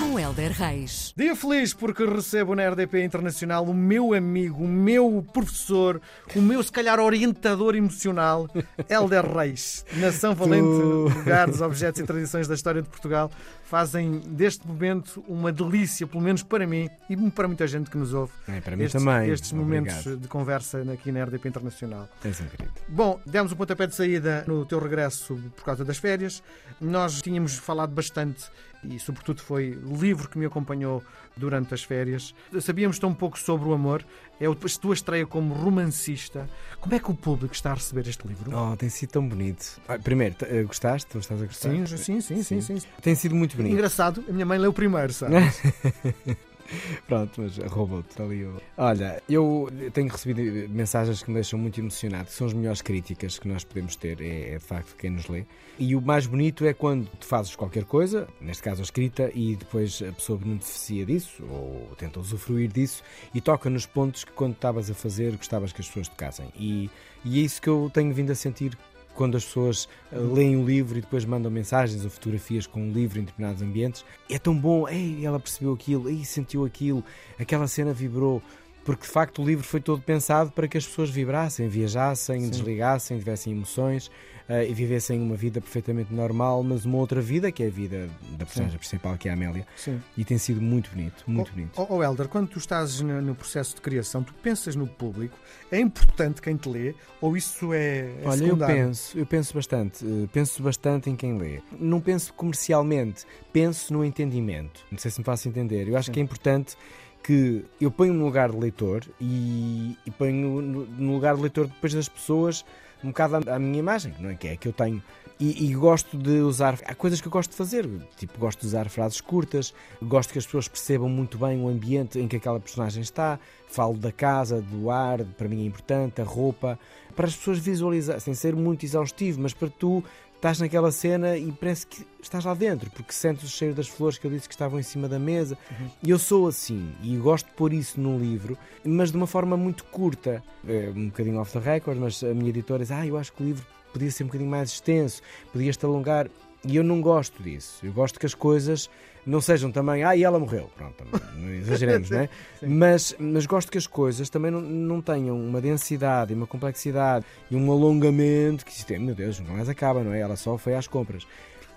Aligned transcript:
Com 0.00 0.18
Helder 0.18 0.50
Reis. 0.52 1.12
Dia 1.14 1.36
feliz 1.36 1.74
porque 1.74 2.06
recebo 2.06 2.54
na 2.54 2.66
RDP 2.70 3.04
Internacional 3.04 3.64
o 3.64 3.74
meu 3.74 4.14
amigo, 4.14 4.64
o 4.64 4.66
meu 4.66 5.22
professor, 5.30 6.00
o 6.34 6.40
meu, 6.40 6.62
se 6.62 6.72
calhar, 6.72 6.98
orientador 6.98 7.76
emocional, 7.76 8.48
Helder 8.88 9.26
Reis. 9.30 9.84
Nação 9.92 10.34
Valente, 10.34 10.64
lugares, 10.64 11.60
objetos 11.60 12.00
e 12.00 12.04
tradições 12.04 12.48
da 12.48 12.54
história 12.54 12.80
de 12.80 12.88
Portugal 12.88 13.30
fazem 13.62 14.20
deste 14.20 14.66
momento 14.66 15.22
uma 15.28 15.52
delícia, 15.52 16.06
pelo 16.06 16.22
menos 16.22 16.42
para 16.42 16.66
mim 16.66 16.88
e 17.08 17.16
para 17.30 17.46
muita 17.46 17.66
gente 17.68 17.90
que 17.90 17.98
nos 17.98 18.14
ouve. 18.14 18.32
É, 18.48 18.58
para 18.58 18.74
mim 18.74 18.84
estes, 18.84 19.04
também. 19.04 19.30
Estes 19.30 19.52
momentos 19.52 19.94
Obrigado. 19.98 20.20
de 20.22 20.28
conversa 20.28 20.78
aqui 20.92 21.12
na 21.12 21.24
RDP 21.24 21.46
Internacional. 21.46 22.08
És 22.24 22.40
incrível. 22.40 22.72
Bom, 22.88 23.20
demos 23.26 23.52
o 23.52 23.56
pontapé 23.56 23.86
de 23.86 23.94
saída 23.94 24.44
no 24.48 24.64
teu 24.64 24.78
regresso 24.78 25.38
por 25.54 25.62
causa 25.62 25.84
das 25.84 25.98
férias. 25.98 26.42
Nós 26.80 27.20
tínhamos 27.20 27.56
falado 27.58 27.92
bastante 27.92 28.50
e, 28.82 28.98
sobretudo, 28.98 29.42
foi 29.42 29.78
o 29.84 29.96
livro 29.96 30.28
que 30.28 30.38
me 30.38 30.46
acompanhou 30.46 31.02
durante 31.36 31.74
as 31.74 31.82
férias. 31.82 32.34
Sabíamos 32.60 32.98
tão 32.98 33.14
pouco 33.14 33.38
sobre 33.38 33.68
o 33.68 33.72
amor. 33.72 34.04
É 34.40 34.46
a 34.46 34.54
tua 34.54 34.94
estreia 34.94 35.26
como 35.26 35.52
romancista. 35.52 36.48
Como 36.80 36.94
é 36.94 36.98
que 36.98 37.10
o 37.10 37.14
público 37.14 37.54
está 37.54 37.72
a 37.72 37.74
receber 37.74 38.08
este 38.08 38.26
livro? 38.26 38.50
Oh, 38.56 38.74
tem 38.76 38.88
sido 38.88 39.10
tão 39.10 39.28
bonito. 39.28 39.80
Ah, 39.86 39.98
primeiro, 39.98 40.34
eh, 40.42 40.62
gostaste? 40.62 41.18
Estás 41.18 41.42
a 41.42 41.44
gostar? 41.44 41.70
Sim, 41.70 41.86
sim, 41.86 42.20
sim, 42.20 42.42
sim, 42.42 42.60
sim. 42.60 42.88
Tem 43.02 43.14
sido 43.14 43.34
muito 43.34 43.56
bonito. 43.56 43.74
Engraçado, 43.74 44.24
a 44.28 44.32
minha 44.32 44.46
mãe 44.46 44.58
leu 44.58 44.72
primeiro, 44.72 45.12
sabe? 45.12 45.34
Pronto, 47.06 47.42
mas 47.42 47.56
roubou-te 47.58 48.10
está 48.10 48.24
ali. 48.24 48.46
Olha, 48.76 49.22
eu 49.28 49.68
tenho 49.92 50.08
recebido 50.08 50.68
mensagens 50.72 51.22
que 51.22 51.30
me 51.30 51.34
deixam 51.34 51.58
muito 51.58 51.80
emocionado, 51.80 52.30
são 52.30 52.46
as 52.46 52.52
melhores 52.52 52.82
críticas 52.82 53.38
que 53.38 53.48
nós 53.48 53.64
podemos 53.64 53.96
ter, 53.96 54.20
é, 54.20 54.54
é 54.54 54.58
de 54.58 54.64
facto 54.64 54.96
quem 54.96 55.10
nos 55.10 55.28
lê. 55.28 55.44
E 55.78 55.96
o 55.96 56.00
mais 56.00 56.26
bonito 56.26 56.64
é 56.64 56.74
quando 56.74 57.08
tu 57.18 57.26
fazes 57.26 57.56
qualquer 57.56 57.84
coisa, 57.84 58.28
neste 58.40 58.62
caso 58.62 58.80
a 58.80 58.84
escrita, 58.84 59.30
e 59.34 59.56
depois 59.56 60.02
a 60.02 60.12
pessoa 60.12 60.38
beneficia 60.38 61.04
disso, 61.06 61.42
ou 61.48 61.94
tenta 61.96 62.20
usufruir 62.20 62.70
disso, 62.70 63.02
e 63.34 63.40
toca 63.40 63.70
nos 63.70 63.86
pontos 63.86 64.24
que 64.24 64.32
quando 64.32 64.54
estavas 64.54 64.90
a 64.90 64.94
fazer 64.94 65.36
gostavas 65.36 65.72
que 65.72 65.80
as 65.80 65.88
pessoas 65.88 66.08
tocassem. 66.08 66.48
E, 66.56 66.90
e 67.24 67.40
é 67.40 67.42
isso 67.42 67.60
que 67.60 67.68
eu 67.68 67.90
tenho 67.92 68.12
vindo 68.12 68.30
a 68.30 68.34
sentir 68.34 68.76
quando 69.20 69.36
as 69.36 69.44
pessoas 69.44 69.86
eh, 70.10 70.16
leem 70.18 70.56
o 70.56 70.64
livro 70.64 70.96
e 70.96 71.02
depois 71.02 71.26
mandam 71.26 71.50
mensagens 71.50 72.02
ou 72.04 72.10
fotografias 72.10 72.66
com 72.66 72.88
o 72.88 72.90
livro 72.90 73.18
em 73.18 73.24
determinados 73.24 73.60
ambientes, 73.60 74.02
é 74.30 74.38
tão 74.38 74.56
bom, 74.56 74.88
ei, 74.88 75.26
ela 75.26 75.38
percebeu 75.38 75.74
aquilo, 75.74 76.08
ei, 76.08 76.24
sentiu 76.24 76.64
aquilo, 76.64 77.04
aquela 77.38 77.68
cena 77.68 77.92
vibrou. 77.92 78.42
Porque 78.84 79.02
de 79.06 79.12
facto 79.12 79.42
o 79.42 79.44
livro 79.44 79.64
foi 79.64 79.80
todo 79.80 80.02
pensado 80.02 80.50
para 80.50 80.66
que 80.66 80.78
as 80.78 80.86
pessoas 80.86 81.10
vibrassem, 81.10 81.68
viajassem, 81.68 82.40
Sim. 82.40 82.50
desligassem, 82.50 83.18
tivessem 83.18 83.52
emoções 83.52 84.10
eh, 84.50 84.68
e 84.68 84.74
vivessem 84.74 85.20
uma 85.20 85.36
vida 85.36 85.60
perfeitamente 85.60 86.12
normal, 86.12 86.60
mas 86.64 86.84
uma 86.84 86.98
outra 86.98 87.20
vida 87.20 87.52
que 87.52 87.62
é 87.62 87.68
a 87.68 87.70
vida 87.70 88.10
da 88.32 88.44
personagem 88.44 88.76
principal, 88.78 89.16
que 89.16 89.28
é 89.28 89.30
a 89.30 89.34
Amélia. 89.34 89.64
Sim. 89.76 90.02
E 90.16 90.24
tem 90.24 90.38
sido 90.38 90.60
muito 90.60 90.90
bonito, 90.90 91.22
muito 91.24 91.52
bonito. 91.52 91.80
Ó 91.80 91.86
oh, 91.88 92.02
Helder, 92.02 92.26
quando 92.26 92.48
tu 92.48 92.58
estás 92.58 93.00
no, 93.00 93.22
no 93.22 93.34
processo 93.36 93.76
de 93.76 93.80
criação, 93.80 94.24
tu 94.24 94.34
pensas 94.34 94.74
no 94.74 94.88
público, 94.88 95.38
é 95.70 95.78
importante 95.78 96.42
quem 96.42 96.56
te 96.56 96.68
lê 96.68 96.96
ou 97.20 97.36
isso 97.36 97.72
é, 97.72 97.98
é 97.98 98.22
Olha, 98.24 98.40
eu 98.40 98.46
secundário? 98.46 98.74
penso, 98.74 99.18
eu 99.18 99.24
penso 99.24 99.54
bastante, 99.54 100.04
eh, 100.04 100.28
penso 100.32 100.62
bastante 100.64 101.08
em 101.08 101.14
quem 101.14 101.38
lê. 101.38 101.60
Não 101.78 102.00
penso 102.00 102.34
comercialmente, 102.34 103.24
penso 103.52 103.92
no 103.92 104.04
entendimento. 104.04 104.84
Não 104.90 104.98
sei 104.98 105.12
se 105.12 105.20
me 105.20 105.24
faço 105.24 105.48
entender. 105.48 105.86
Eu 105.86 105.96
acho 105.96 106.06
Sim. 106.06 106.12
que 106.12 106.18
é 106.18 106.22
importante 106.24 106.76
que 107.22 107.64
eu 107.80 107.90
ponho 107.90 108.12
no 108.14 108.24
lugar 108.24 108.50
de 108.50 108.56
leitor 108.56 109.04
e, 109.20 109.96
e 110.06 110.10
ponho 110.10 110.60
no, 110.62 110.86
no 110.86 111.12
lugar 111.12 111.36
de 111.36 111.42
leitor 111.42 111.66
depois 111.66 111.94
das 111.94 112.08
pessoas 112.08 112.64
um 113.02 113.08
bocado 113.08 113.50
à, 113.50 113.58
minha 113.58 113.78
imagem, 113.78 114.14
não 114.18 114.30
é? 114.30 114.34
Que 114.34 114.48
é 114.48 114.56
que 114.56 114.68
eu 114.68 114.72
tenho. 114.72 115.02
E, 115.38 115.70
e 115.70 115.74
gosto 115.74 116.18
de 116.18 116.40
usar. 116.40 116.78
Há 116.84 116.94
coisas 116.94 117.20
que 117.20 117.26
eu 117.26 117.32
gosto 117.32 117.50
de 117.50 117.56
fazer, 117.56 117.88
tipo, 118.16 118.38
gosto 118.38 118.60
de 118.60 118.66
usar 118.66 118.90
frases 118.90 119.20
curtas, 119.22 119.72
gosto 120.02 120.32
que 120.32 120.38
as 120.38 120.44
pessoas 120.44 120.68
percebam 120.68 121.08
muito 121.08 121.38
bem 121.38 121.62
o 121.62 121.68
ambiente 121.68 122.18
em 122.18 122.28
que 122.28 122.36
aquela 122.36 122.60
personagem 122.60 123.02
está. 123.02 123.38
Falo 123.66 123.96
da 123.96 124.12
casa, 124.12 124.60
do 124.60 124.90
ar, 124.90 125.24
para 125.24 125.48
mim 125.48 125.62
é 125.62 125.66
importante, 125.66 126.20
a 126.20 126.24
roupa, 126.24 126.78
para 127.16 127.26
as 127.26 127.34
pessoas 127.34 127.58
visualizarem, 127.58 128.20
sem 128.20 128.34
ser 128.34 128.54
muito 128.54 128.84
exaustivo, 128.84 129.40
mas 129.40 129.54
para 129.54 129.70
tu 129.70 130.04
estás 130.40 130.58
naquela 130.58 130.90
cena 130.90 131.36
e 131.36 131.52
parece 131.52 131.86
que 131.86 132.06
estás 132.22 132.46
lá 132.46 132.54
dentro, 132.54 132.90
porque 132.90 133.12
sentes 133.12 133.44
o 133.44 133.48
cheiro 133.48 133.74
das 133.74 133.88
flores 133.88 134.16
que 134.16 134.26
eu 134.26 134.30
disse 134.30 134.48
que 134.48 134.54
estavam 134.54 134.80
em 134.80 134.82
cima 134.82 135.06
da 135.06 135.18
mesa. 135.18 135.56
E 136.02 136.08
eu 136.08 136.18
sou 136.18 136.48
assim, 136.48 136.94
e 137.02 137.14
gosto 137.18 137.46
de 137.46 137.52
pôr 137.52 137.74
isso 137.74 138.00
num 138.00 138.18
livro, 138.18 138.56
mas 138.82 139.10
de 139.10 139.18
uma 139.18 139.26
forma 139.26 139.54
muito 139.54 139.84
curta. 139.84 140.42
É 140.66 140.90
um 140.96 141.08
bocadinho 141.08 141.38
off 141.38 141.52
the 141.52 141.58
record, 141.58 141.98
mas 141.98 142.24
a 142.24 142.32
minha 142.32 142.48
editora 142.48 142.82
diz: 142.82 142.90
Ah, 142.90 143.06
eu 143.06 143.18
acho 143.18 143.34
que 143.34 143.42
o 143.42 143.46
livro 143.46 143.66
podia 143.92 144.10
ser 144.10 144.24
um 144.24 144.28
bocadinho 144.28 144.50
mais 144.50 144.70
extenso, 144.70 145.20
podias-te 145.52 145.84
alongar. 145.84 146.26
E 146.64 146.76
eu 146.76 146.84
não 146.84 147.00
gosto 147.00 147.42
disso. 147.42 147.84
Eu 147.84 147.92
gosto 147.92 148.18
que 148.18 148.26
as 148.26 148.34
coisas 148.34 148.90
não 149.24 149.40
sejam 149.40 149.70
também, 149.70 150.02
ah, 150.02 150.16
e 150.16 150.24
ela 150.24 150.38
morreu. 150.38 150.70
Pronto, 150.76 151.04
não, 151.34 151.50
exageremos, 151.50 152.08
não 152.10 152.20
é? 152.20 152.28
Mas, 152.62 153.14
mas 153.18 153.46
gosto 153.46 153.70
que 153.70 153.78
as 153.78 153.86
coisas 153.86 154.28
também 154.30 154.50
não, 154.50 154.60
não 154.60 155.00
tenham 155.00 155.38
uma 155.38 155.60
densidade 155.60 156.32
e 156.32 156.36
uma 156.36 156.46
complexidade 156.46 157.24
e 157.50 157.56
um 157.56 157.70
alongamento 157.70 158.64
que 158.64 158.72
isto 158.72 158.90
é, 158.92 158.98
meu 158.98 159.14
Deus, 159.14 159.38
não 159.40 159.54
mais 159.54 159.68
acaba, 159.68 160.02
não 160.02 160.12
é? 160.12 160.20
Ela 160.20 160.36
só 160.36 160.56
foi 160.56 160.74
às 160.74 160.86
compras. 160.86 161.26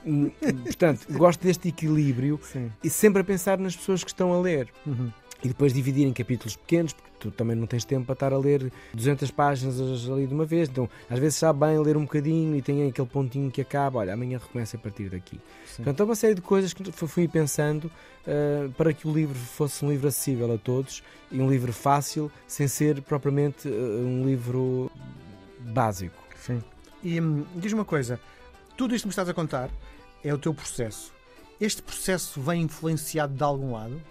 Hum, 0.05 0.31
Portanto, 0.65 1.07
gosto 1.11 1.41
deste 1.41 1.69
equilíbrio 1.69 2.39
Sim. 2.43 2.69
e 2.83 2.89
sempre 2.89 3.21
a 3.21 3.23
pensar 3.23 3.57
nas 3.57 3.75
pessoas 3.75 4.03
que 4.03 4.09
estão 4.09 4.33
a 4.33 4.41
ler. 4.41 4.67
Uhum. 4.85 5.11
E 5.43 5.47
depois 5.49 5.73
dividir 5.73 6.07
em 6.07 6.13
capítulos 6.13 6.55
pequenos, 6.55 6.93
porque 6.93 7.09
tu 7.19 7.29
também 7.29 7.53
não 7.55 7.67
tens 7.67 7.83
tempo 7.83 8.05
para 8.05 8.13
estar 8.13 8.31
a 8.31 8.37
ler 8.37 8.71
200 8.93 9.29
páginas 9.31 9.77
ali 10.09 10.25
de 10.25 10.33
uma 10.33 10.45
vez. 10.45 10.69
Então, 10.69 10.89
às 11.09 11.19
vezes 11.19 11.35
sabe 11.37 11.59
bem 11.59 11.77
ler 11.79 11.97
um 11.97 12.03
bocadinho 12.03 12.55
e 12.55 12.61
tem 12.61 12.87
aquele 12.87 13.07
pontinho 13.09 13.51
que 13.51 13.59
acaba. 13.59 13.99
Olha, 13.99 14.13
amanhã 14.13 14.37
recomeça 14.37 14.77
a 14.77 14.79
partir 14.79 15.09
daqui. 15.09 15.37
Sim. 15.65 15.83
Portanto, 15.83 15.99
há 16.01 16.03
uma 16.05 16.15
série 16.15 16.35
de 16.35 16.41
coisas 16.41 16.73
que 16.73 16.89
fu- 16.93 17.07
fui 17.07 17.27
pensando 17.27 17.91
ah, 18.25 18.69
para 18.77 18.93
que 18.93 19.05
o 19.05 19.13
livro 19.13 19.35
fosse 19.37 19.83
um 19.83 19.89
livro 19.89 20.07
acessível 20.07 20.53
a 20.53 20.57
todos 20.57 21.03
e 21.29 21.41
um 21.41 21.49
livro 21.49 21.73
fácil, 21.73 22.31
sem 22.47 22.67
ser 22.69 23.01
propriamente 23.01 23.67
ah, 23.67 23.71
um 23.71 24.23
livro 24.25 24.89
básico. 25.59 26.15
Sim. 26.39 26.61
E 27.03 27.19
hum, 27.19 27.43
diz 27.55 27.73
uma 27.73 27.85
coisa: 27.85 28.17
tudo 28.77 28.95
isto 28.95 29.03
que 29.03 29.07
me 29.07 29.11
estás 29.11 29.27
a 29.27 29.33
contar 29.33 29.69
é 30.23 30.33
o 30.33 30.37
teu 30.37 30.53
processo. 30.53 31.11
Este 31.59 31.81
processo 31.81 32.41
vem 32.41 32.61
influenciado 32.63 33.33
de 33.33 33.43
algum 33.43 33.73
lado? 33.73 34.01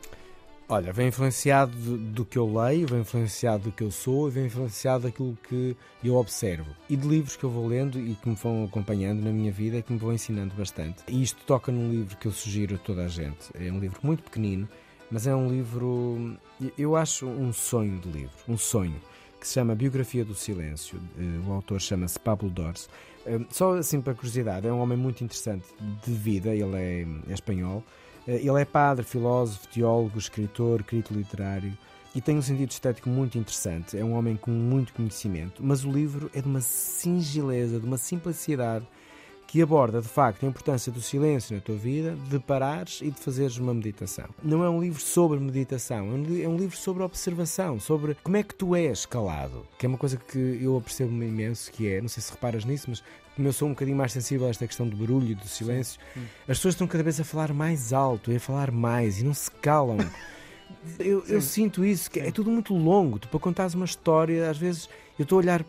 Olha, 0.69 0.91
vem 0.93 1.09
influenciado 1.09 1.77
do, 1.99 2.25
que 2.25 2.39
eu 2.39 2.47
leio, 2.51 2.87
vem 2.87 3.01
influenciado 3.01 3.65
do 3.65 3.73
que 3.73 3.83
eu 3.83 3.91
sou 3.91 4.31
vem 4.31 4.47
influenciado 4.47 5.05
daquilo 5.05 5.37
que 5.47 5.77
eu 6.03 6.15
observo. 6.15 6.71
E 6.89 6.97
de 6.97 7.07
livros 7.07 7.37
que 7.37 7.45
eu 7.45 7.51
vou 7.51 7.67
lendo 7.67 8.01
e 8.01 8.15
que 8.15 8.29
me 8.29 8.35
vão 8.35 8.65
acompanhando 8.65 9.23
na 9.23 9.31
minha 9.31 9.53
vida 9.53 9.77
e 9.77 9.83
que 9.83 9.93
me 9.93 9.99
vão 9.99 10.15
ensinando 10.15 10.55
bastante. 10.55 11.03
E 11.09 11.23
isto 11.23 11.45
toca 11.45 11.71
num 11.71 11.91
livro 11.91 12.17
que 12.17 12.27
eu 12.27 12.33
sugiro 12.33 12.77
a 12.77 12.79
toda 12.79 13.05
a 13.05 13.09
gente. 13.09 13.51
É 13.55 13.71
um 13.71 13.79
livro 13.81 14.01
muito 14.03 14.23
pequenino, 14.23 14.67
mas 15.11 15.27
é 15.27 15.35
um 15.35 15.51
livro, 15.51 16.39
eu 16.79 16.97
acho 16.97 17.27
um 17.27 17.53
sonho 17.53 17.99
de 17.99 18.09
livro, 18.11 18.35
um 18.49 18.57
sonho, 18.57 18.99
que 19.39 19.47
se 19.47 19.55
chama 19.55 19.75
Biografia 19.75 20.25
do 20.25 20.35
Silêncio. 20.35 20.99
Eh, 21.19 21.47
O 21.47 21.53
autor 21.53 21.81
chama-se 21.83 22.19
Pablo 22.19 22.49
Dors. 22.49 22.89
Eh, 23.27 23.41
Só 23.51 23.75
assim 23.75 24.01
para 24.01 24.15
curiosidade, 24.15 24.67
é 24.67 24.73
um 24.73 24.81
homem 24.81 24.97
muito 24.97 25.23
interessante 25.23 25.67
de 26.03 26.13
vida, 26.13 26.55
ele 26.55 26.77
é, 26.77 27.07
é 27.29 27.35
espanhol. 27.35 27.85
Eh, 28.27 28.41
Ele 28.43 28.61
é 28.61 28.65
padre, 28.65 29.05
filósofo, 29.05 29.69
teólogo, 29.69 30.19
escritor, 30.19 30.83
crítico 30.83 31.15
literário 31.15 31.77
e 32.15 32.21
tem 32.21 32.37
um 32.37 32.43
sentido 32.43 32.71
estético 32.71 33.09
muito 33.09 33.39
interessante. 33.39 33.97
É 33.97 34.05
um 34.05 34.13
homem 34.13 34.37
com 34.37 34.51
muito 34.51 34.93
conhecimento, 34.93 35.65
mas 35.65 35.85
o 35.85 35.91
livro 35.91 36.31
é 36.35 36.41
de 36.41 36.49
uma 36.49 36.61
singeleza, 36.61 37.81
de 37.81 37.87
uma 37.87 37.99
simplicidade 37.99 38.87
que 39.53 39.61
aborda 39.61 40.01
de 40.01 40.09
facto 40.09 40.47
a 40.47 40.49
importância 40.49 40.91
do 40.91 41.03
silêncio 41.03 41.55
na 41.55 41.61
tua 41.61 41.77
vida, 41.77 42.17
de 42.31 42.39
parares 42.39 43.03
e 43.03 43.11
de 43.11 43.21
fazeres 43.21 43.59
uma 43.59 43.75
meditação. 43.75 44.25
Não 44.43 44.65
é 44.65 44.71
um 44.71 44.81
livro 44.81 44.99
sobre 44.99 45.39
meditação, 45.39 45.99
é 45.99 46.11
um 46.15 46.43
é 46.43 46.49
um 46.49 46.57
livro 46.57 46.75
sobre 46.75 47.03
observação, 47.03 47.79
sobre 47.79 48.17
como 48.25 48.39
é 48.39 48.43
que 48.43 48.55
tu 48.55 48.75
és 48.75 49.05
calado, 49.05 49.67
que 49.79 49.85
é 49.85 49.91
uma 49.91 49.99
coisa 49.99 50.17
que 50.17 50.59
eu 50.63 50.79
apercebo-me 50.79 51.27
imenso, 51.27 51.71
que 51.71 51.87
é, 51.87 52.01
não 52.01 52.09
sei 52.09 52.23
se 52.23 52.33
reparas 52.33 52.65
nisso, 52.65 52.87
mas 52.89 53.05
como 53.37 53.47
eu 53.47 53.53
sou 53.53 53.69
um 53.69 53.73
bocadinho 53.73 53.99
mais 53.99 54.13
sensível 54.13 54.47
a 54.47 54.51
esta 54.51 54.67
questão 54.67 54.89
do 54.89 54.97
barulho 54.97 55.33
e 55.33 55.35
do 55.35 55.47
silêncio, 55.47 56.01
Sim. 56.15 56.25
as 56.49 56.57
pessoas 56.57 56.73
estão 56.73 56.87
cada 56.87 57.05
vez 57.05 57.21
a 57.21 57.25
falar 57.25 57.53
mais 57.53 57.93
alto 57.93 58.33
e 58.33 58.37
a 58.37 58.41
falar 58.41 58.71
mais 58.71 59.21
e 59.21 59.25
não 59.25 59.35
se 59.35 59.51
calam. 59.51 59.99
Eu, 60.99 61.23
eu 61.27 61.41
sinto 61.43 61.85
isso, 61.85 62.11
que 62.11 62.19
é 62.19 62.33
tudo 62.33 62.51
muito 62.51 62.75
longo. 62.75 63.19
Tu, 63.19 63.29
para 63.29 63.39
contares 63.39 63.75
uma 63.75 63.85
história, 63.85 64.51
às 64.51 64.57
vezes 64.57 64.89
eu 65.19 65.23
estou 65.23 65.37
a 65.37 65.43
olhar 65.43 65.65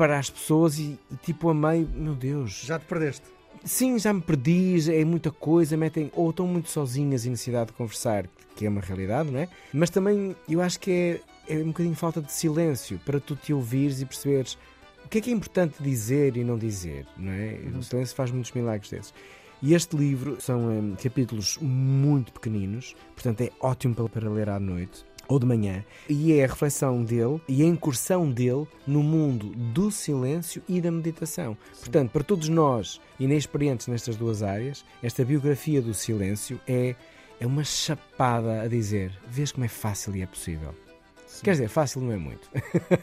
para 0.00 0.18
as 0.18 0.30
pessoas 0.30 0.78
e, 0.78 0.98
e 1.12 1.16
tipo 1.16 1.50
a 1.50 1.54
meio, 1.54 1.86
meu 1.94 2.14
Deus, 2.14 2.62
Já 2.64 2.78
te 2.78 2.86
perdeste? 2.86 3.20
sim, 3.62 3.98
já 3.98 4.14
me 4.14 4.22
perdi, 4.22 4.90
é 4.90 5.04
muita 5.04 5.30
coisa, 5.30 5.76
metem, 5.76 6.10
ou 6.14 6.30
estão 6.30 6.46
muito 6.46 6.70
sozinhas 6.70 7.26
e 7.26 7.28
necessidade 7.28 7.66
de 7.66 7.72
conversar, 7.74 8.26
que 8.56 8.64
é 8.64 8.70
uma 8.70 8.80
realidade, 8.80 9.30
não 9.30 9.40
é? 9.40 9.46
Mas 9.74 9.90
também 9.90 10.34
eu 10.48 10.62
acho 10.62 10.80
que 10.80 11.20
é, 11.46 11.54
é 11.54 11.58
um 11.58 11.66
bocadinho 11.66 11.94
falta 11.94 12.22
de 12.22 12.32
silêncio 12.32 12.98
para 13.04 13.20
tu 13.20 13.36
te 13.36 13.52
ouvires 13.52 14.00
e 14.00 14.06
perceberes 14.06 14.56
o 15.04 15.08
que 15.10 15.18
é 15.18 15.20
que 15.20 15.28
é 15.28 15.34
importante 15.34 15.82
dizer 15.82 16.34
e 16.34 16.44
não 16.44 16.56
dizer, 16.56 17.06
não 17.18 17.32
é? 17.32 17.60
Uhum. 17.62 17.80
O 17.80 17.82
silêncio 17.82 18.16
faz 18.16 18.30
muitos 18.30 18.52
milagres 18.52 18.90
desses. 18.90 19.12
E 19.60 19.74
este 19.74 19.94
livro 19.94 20.40
são 20.40 20.58
hum, 20.66 20.96
capítulos 20.96 21.58
muito 21.60 22.32
pequeninos, 22.32 22.96
portanto 23.14 23.42
é 23.42 23.50
ótimo 23.60 23.94
para, 23.94 24.08
para 24.08 24.30
ler 24.30 24.48
à 24.48 24.58
noite. 24.58 25.04
Ou 25.30 25.38
de 25.38 25.46
manhã, 25.46 25.84
e 26.08 26.32
é 26.32 26.44
a 26.44 26.48
reflexão 26.48 27.04
dele 27.04 27.40
e 27.48 27.62
a 27.62 27.64
incursão 27.64 28.28
dele 28.28 28.66
no 28.84 29.00
mundo 29.00 29.50
do 29.72 29.88
silêncio 29.88 30.60
e 30.68 30.80
da 30.80 30.90
meditação. 30.90 31.56
Portanto, 31.78 32.10
para 32.10 32.24
todos 32.24 32.48
nós 32.48 33.00
inexperientes 33.18 33.86
nestas 33.86 34.16
duas 34.16 34.42
áreas, 34.42 34.84
esta 35.00 35.24
biografia 35.24 35.80
do 35.80 35.94
silêncio 35.94 36.60
é, 36.66 36.96
é 37.38 37.46
uma 37.46 37.62
chapada 37.62 38.62
a 38.62 38.66
dizer: 38.66 39.12
vês 39.28 39.52
como 39.52 39.64
é 39.64 39.68
fácil 39.68 40.16
e 40.16 40.22
é 40.22 40.26
possível. 40.26 40.74
Sim. 41.28 41.44
Quer 41.44 41.52
dizer, 41.52 41.68
fácil 41.68 42.00
não 42.00 42.12
é 42.12 42.16
muito, 42.16 42.50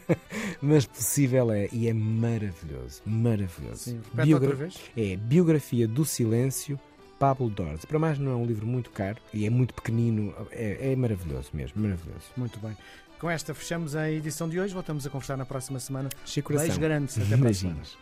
mas 0.60 0.84
possível 0.84 1.50
é 1.50 1.66
e 1.72 1.88
é 1.88 1.94
maravilhoso, 1.94 3.00
maravilhoso. 3.06 3.84
Sim, 3.84 4.00
Biogra 4.12 4.50
outra 4.50 4.66
vez. 4.66 4.78
É 4.94 5.16
Biografia 5.16 5.88
do 5.88 6.04
Silêncio, 6.04 6.78
Pablo 7.18 7.50
Dors. 7.50 7.84
Para 7.84 7.98
mais 7.98 8.18
não 8.18 8.32
é 8.32 8.36
um 8.36 8.46
livro 8.46 8.66
muito 8.66 8.90
caro 8.90 9.18
e 9.32 9.46
é 9.46 9.50
muito 9.50 9.74
pequenino, 9.74 10.34
é, 10.50 10.92
é 10.92 10.96
maravilhoso 10.96 11.50
mesmo, 11.52 11.82
maravilhoso. 11.82 12.26
Muito 12.36 12.58
bem. 12.60 12.76
Com 13.18 13.28
esta 13.28 13.52
fechamos 13.52 13.96
a 13.96 14.08
edição 14.10 14.48
de 14.48 14.60
hoje, 14.60 14.72
voltamos 14.72 15.04
a 15.04 15.10
conversar 15.10 15.36
na 15.36 15.44
próxima 15.44 15.80
semana. 15.80 16.08
Chico 16.24 16.52
Beijo 16.52 16.78
grande, 16.78 17.12
até 17.20 17.36
Beijinhos. 17.36 17.98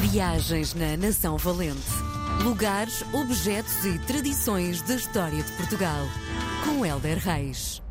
Viagens 0.00 0.74
na 0.74 0.96
Nação 0.96 1.36
Valente. 1.36 1.82
Lugares, 2.42 3.02
objetos 3.12 3.84
e 3.84 3.98
tradições 4.06 4.80
da 4.82 4.94
história 4.94 5.42
de 5.42 5.52
Portugal. 5.52 6.06
Com 6.64 6.84
Helder 6.84 7.18
Reis. 7.18 7.83